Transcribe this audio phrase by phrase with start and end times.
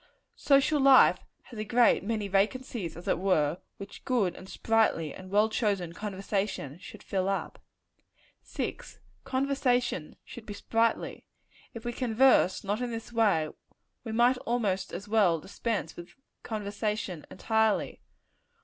[0.35, 5.29] Social life has a great many vacancies, as it were, which good, and sprightly, and
[5.29, 7.59] well chosen conversation should fill up.
[8.41, 8.99] 6.
[9.25, 11.23] Conversation should be sprightly.
[11.75, 13.49] If we converse not in this way,
[14.03, 18.01] we might almost as well dispense with conversation entirely.